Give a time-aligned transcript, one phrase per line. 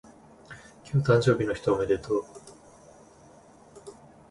[0.83, 2.25] 今日誕生日の人おめでとう